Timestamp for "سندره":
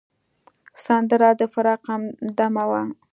0.83-1.29